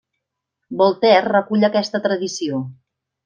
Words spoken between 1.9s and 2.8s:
tradició.